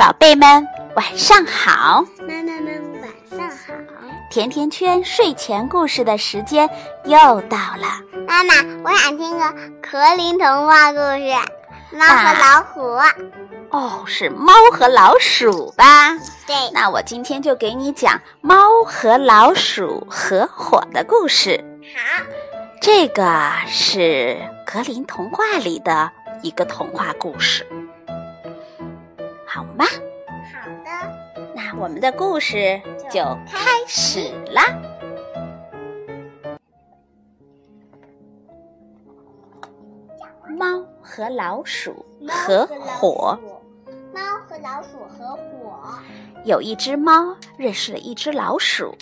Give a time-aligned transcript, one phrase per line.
[0.00, 2.02] 宝贝们，晚上好！
[2.20, 4.06] 妈妈们晚上好！
[4.30, 6.66] 甜甜圈睡前故事的时间
[7.04, 8.00] 又到了。
[8.26, 9.52] 妈妈，我想听个
[9.82, 11.34] 格林童话故事，
[11.92, 12.80] 《猫和老虎》。
[13.72, 16.14] 哦，是猫和老鼠吧？
[16.46, 16.56] 对。
[16.72, 21.62] 那我今天就给你讲猫和老鼠合伙的故事。
[21.94, 22.24] 好。
[22.80, 27.66] 这个是格林童话里的一个童话故事。
[29.52, 29.84] 好吗？
[30.54, 34.62] 好的，那我们的故事就开始啦。
[40.56, 43.36] 猫和老鼠合伙。
[44.14, 45.98] 猫和老鼠合伙。
[46.44, 48.96] 有一只猫认识了一只老鼠，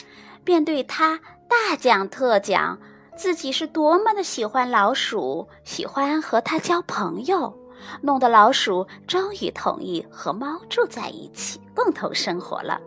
[0.45, 2.79] 便对它大讲特讲
[3.15, 7.55] 自己是多么的喜欢老鼠，喜欢和它交朋友。
[8.03, 12.81] 弄得老鼠终于同意和猫住在一起，共同生活了。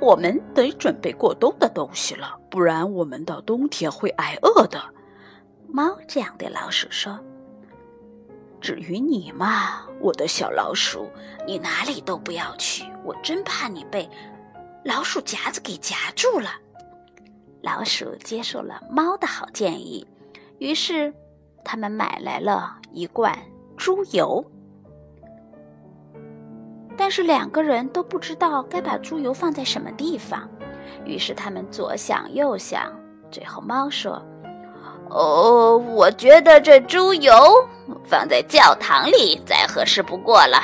[0.00, 4.80] 我们得准备过冬的东西了，不然我们到冬天会挨饿的。
[5.66, 7.18] 猫这样对老鼠说
[8.60, 11.08] ：“至于你嘛，我的小老鼠，
[11.46, 14.08] 你哪里都不要去，我真怕你被
[14.84, 16.50] 老鼠夹子给夹住了。”
[17.60, 20.06] 老鼠接受了猫的好建议，
[20.58, 21.12] 于是。
[21.70, 23.38] 他们买来了一罐
[23.76, 24.42] 猪油，
[26.96, 30.48] 但是两个人都不知道该把猪油放在什么地方。
[31.04, 32.90] 于是他们左想右想，
[33.30, 34.24] 最后猫说
[35.12, 37.30] ：“哦，我觉得这猪油
[38.02, 40.62] 放在教堂里再合适不过了，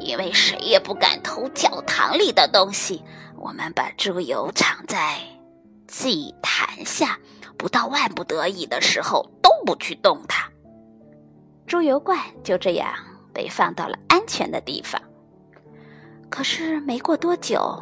[0.00, 3.04] 因为谁也不敢偷教堂里的东西。
[3.36, 5.18] 我们把猪油藏在
[5.86, 7.18] 祭坛下。”
[7.62, 10.50] 不到万不得已的时候，都不去动它。
[11.64, 12.92] 猪油罐就这样
[13.32, 15.00] 被放到了安全的地方。
[16.28, 17.80] 可是没过多久，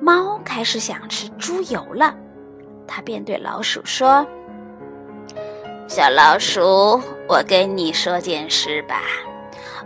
[0.00, 2.12] 猫开始想吃猪油了，
[2.84, 4.26] 它便对老鼠说
[5.86, 9.02] ：“小老鼠，我跟你说件事吧，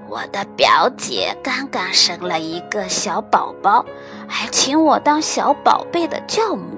[0.08, 3.84] 我的表姐刚刚生了一个小宝宝，
[4.26, 6.70] 还请我当小宝贝的教母。”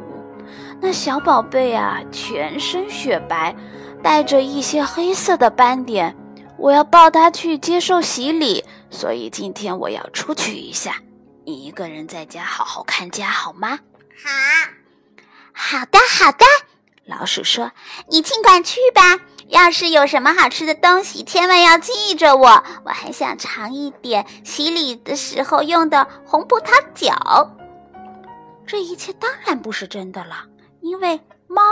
[0.84, 3.54] 那小宝贝啊，全身雪白，
[4.02, 6.16] 带着一些黑色的斑点。
[6.58, 10.96] 我要抱它去接受洗礼，所以今天我要出去一下。
[11.44, 13.78] 你一个人在家好好看家好吗？
[15.54, 16.44] 好，好的，好的。
[17.04, 17.70] 老鼠说
[18.10, 19.20] ：“你尽管去吧。
[19.46, 22.64] 要是有什么好吃的东西，千万要记着我。
[22.84, 27.12] 我很想尝一点洗礼的时候用的红葡萄酒。”
[28.66, 30.46] 这一切当然不是真的了。
[30.82, 31.62] 因为猫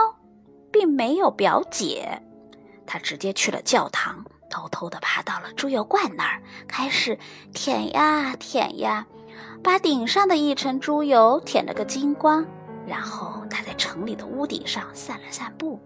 [0.73, 2.23] 并没有表姐，
[2.87, 7.19] 它直接去了教堂，偷偷地爬到了猪油罐那儿，开始
[7.53, 9.07] 舔呀舔呀，
[9.63, 12.47] 把顶上的一层猪油舔了个精光。
[12.87, 15.79] 然后他在城里的屋顶上散了散步，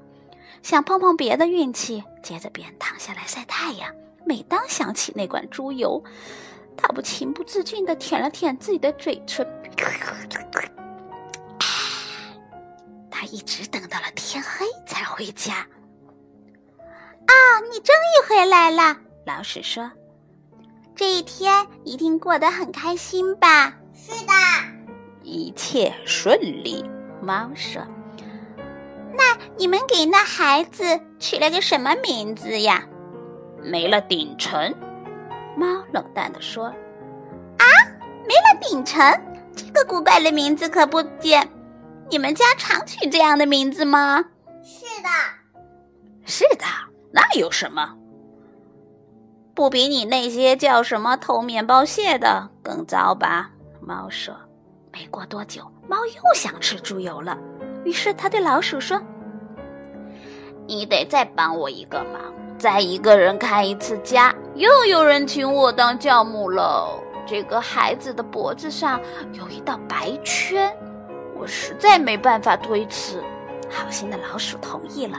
[0.62, 2.04] 想碰碰别的运气。
[2.22, 3.90] 接着便躺下来晒太阳。
[4.24, 6.02] 每当想起那罐猪油，
[6.76, 9.46] 他不情不自禁地舔了舔自己的嘴唇。
[13.34, 15.54] 一直等到了天黑才回家。
[17.26, 17.34] 啊，
[17.68, 18.96] 你终于回来了！
[19.26, 19.90] 老鼠说
[20.94, 24.32] ：“这一天一定过得很开心吧？”“是的，
[25.24, 26.88] 一切顺利。”
[27.20, 27.82] 猫说。
[29.18, 32.84] “那你们给那孩子取了个什么名字呀
[33.60, 34.72] ？”“没了顶层。”
[35.58, 36.66] 猫冷淡地说。
[37.58, 37.66] “啊，
[38.28, 39.02] 没了顶层，
[39.56, 41.50] 这个古怪的名字可不简。”
[42.14, 44.24] 你们家常取这样的名字吗？
[44.62, 45.08] 是的，
[46.24, 46.64] 是的，
[47.10, 47.96] 那有什么？
[49.52, 53.50] 不比你那些叫什么偷面包屑的更糟吧？
[53.80, 54.32] 猫说。
[54.92, 57.36] 没过多久，猫又想吃猪油了，
[57.84, 59.02] 于是它对老鼠说
[60.68, 64.32] ：“你得再帮我一个忙，再一个人看一次家。
[64.54, 67.00] 又有人请我当教母喽。
[67.26, 69.00] 这个孩子的脖子上
[69.32, 70.72] 有一道白圈。”
[71.36, 73.22] 我实在没办法推辞，
[73.70, 75.18] 好心的老鼠同意了。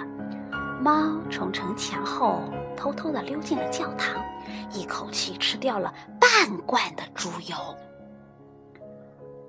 [0.82, 2.44] 猫从城墙后
[2.78, 4.24] 偷偷地溜进了教堂，
[4.72, 7.56] 一口气吃掉了半罐的猪油。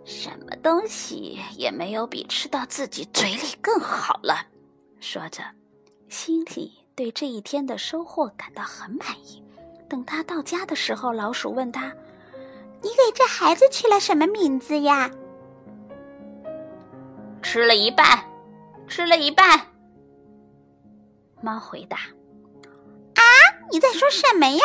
[0.05, 4.47] 什么东西也没有比吃到自己嘴里更好了。
[5.01, 5.43] 说着，
[6.09, 9.43] 心里对这一天的收获感到很满意。
[9.89, 11.93] 等他到家的时候，老鼠问他
[12.83, 15.11] ：“你给这孩子取了什么名字呀？”
[17.49, 18.25] 吃了一半，
[18.89, 19.69] 吃了一半。
[21.41, 21.97] 猫回答
[23.15, 23.23] ：“啊，
[23.71, 24.65] 你在说什么呀？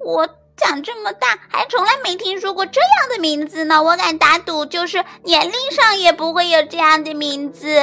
[0.00, 3.80] 我长这么大还从来没听说过这样的名字呢。
[3.80, 7.78] 我敢打赌，就是年龄上也不会有这样的名字。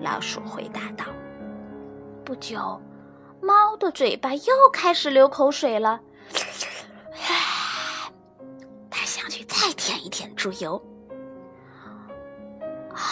[0.00, 1.04] 老鼠回答道。
[2.24, 2.80] 不久，
[3.42, 6.00] 猫的嘴巴又开始流口水了。
[8.88, 10.82] 它想去再舔一舔猪油。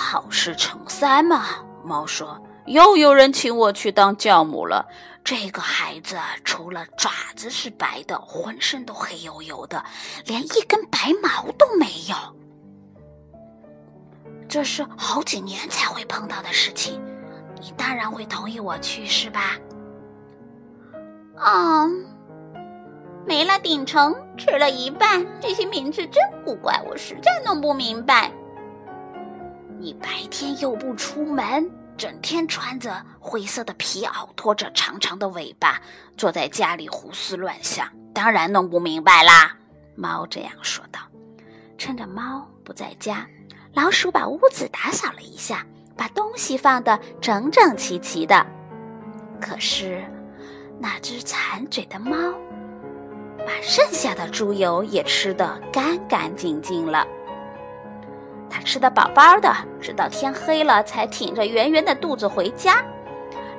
[0.06, 1.46] 好事成三嘛，
[1.82, 2.40] 猫说。
[2.66, 4.86] 又有人请我去当教母了。
[5.24, 9.84] 这个孩子除了爪子是白的，浑身都黑黝黝的，
[10.26, 12.16] 连一根白毛都没有。
[14.48, 17.02] 这是好几年才会碰到的事情。
[17.60, 19.56] 你当然会同意我去，是吧？
[21.44, 22.06] 嗯，
[23.26, 28.30] 没了顶层，吃了一半，这些名字真古怪，我实在弄不明白。
[29.78, 31.70] 你白天又不出门。
[31.96, 35.80] 整天穿着灰色的皮袄，拖着长长的尾巴，
[36.14, 39.56] 坐在家里胡思乱想，当然弄不明白啦。
[39.94, 41.00] 猫这样说道。
[41.78, 43.26] 趁着猫不在家，
[43.72, 45.64] 老鼠把屋子打扫了一下，
[45.96, 48.46] 把东西放得整整齐齐的。
[49.40, 50.04] 可是，
[50.78, 52.14] 那只馋嘴的猫，
[53.38, 57.06] 把剩下的猪油也吃得干干净净了。
[58.48, 62.84] 他吃得饱饱的，直到天黑了才挺着圆圆的肚子回家。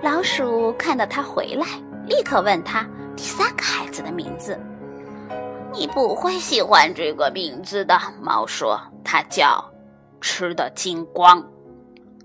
[0.02, 1.66] 老鼠看到他回来，
[2.08, 4.60] 立刻问他第三个孩子的名字。
[5.74, 9.64] “你不会喜欢这个名字的。”猫说，“它叫
[10.22, 11.40] 吃的精光。”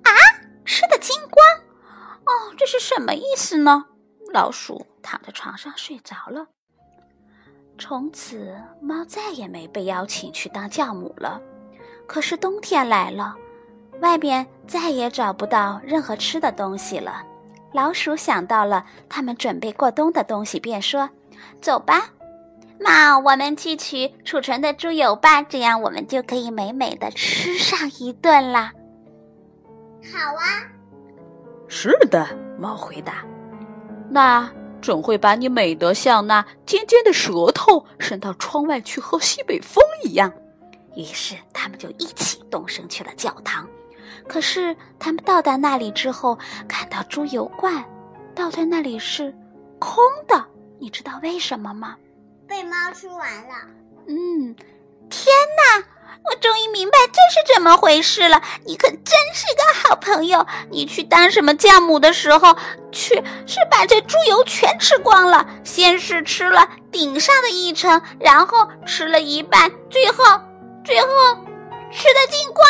[0.05, 0.11] 啊，
[0.65, 1.45] 吃的精光？
[2.25, 3.87] 哦，这是什么意思呢？
[4.33, 6.47] 老鼠躺在床上睡着了。
[7.79, 11.41] 从此，猫再也没被邀请去当教母了。
[12.13, 13.35] 可是冬天来了，
[14.03, 17.23] 外边再也找不到任何吃的东西了。
[17.73, 21.09] 老鼠想到了他们准备过冬的东西，便说
[21.63, 22.11] ：“走吧，
[22.79, 28.75] 猫，我们去取储存的猪油吧，这样我们就可以美美的吃上一顿啦。”
[30.13, 30.69] 好啊，
[31.67, 32.29] 是的，
[32.59, 33.25] 猫回答。
[34.11, 34.47] 那
[34.83, 40.31] 准会把你美得像那尖尖的舌头伸到窗外去喝西北风一样。
[40.95, 43.69] 于是他们就一起动身去了教堂。
[44.29, 47.85] 可是他们到达那里之后，看到猪油罐
[48.35, 49.35] 倒在那里是
[49.79, 50.45] 空的。
[50.79, 51.97] 你知道为什么吗？
[52.47, 53.55] 被猫吃完了。
[54.07, 54.55] 嗯，
[55.09, 55.85] 天哪！
[56.25, 58.41] 我终于明白这是怎么回事了。
[58.65, 60.47] 你可真是个好朋友。
[60.71, 62.57] 你去当什么教母的时候，
[62.93, 65.45] 去是把这猪油全吃光了。
[65.65, 70.25] 先是吃了顶上的一层，然后吃了一半，最后。
[70.85, 71.07] 最后
[71.91, 72.67] 吃的精光，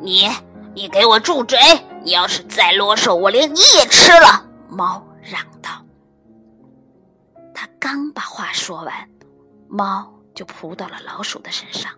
[0.00, 0.28] 你
[0.74, 1.58] 你给我住嘴！
[2.02, 4.44] 你要是再啰嗦，我连你也吃了。
[4.68, 5.70] 猫嚷道。
[7.54, 9.08] 他刚把话说完，
[9.68, 11.92] 猫就扑到了老鼠的身上，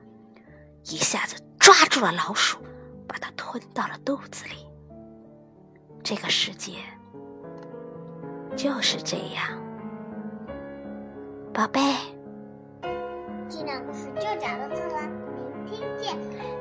[0.85, 2.59] 一下子抓住了老鼠，
[3.07, 4.67] 把它吞到了肚子里。
[6.03, 6.73] 这个世界
[8.57, 9.47] 就是这样，
[11.55, 11.81] 宝贝。
[13.49, 15.02] 今天故事就讲到这了。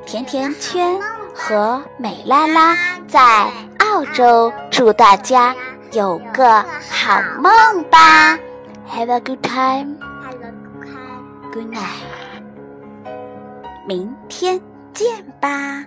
[0.06, 1.00] 甜甜圈
[1.34, 2.76] 和美拉拉
[3.08, 5.56] 在澳洲，祝大家
[5.92, 8.38] 有个好梦吧
[8.90, 9.96] ！Have a good time，Good
[11.68, 12.44] night，
[13.88, 14.62] 明天
[14.94, 15.86] 见吧！